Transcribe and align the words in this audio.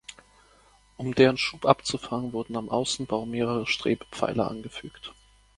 Um 0.97 1.13
deren 1.13 1.37
Schub 1.37 1.63
abzufangen 1.67 2.33
wurden 2.33 2.57
am 2.57 2.69
Außenbau 2.69 3.27
mehrere 3.27 3.67
Strebepfeiler 3.67 4.49
angefügt. 4.49 5.13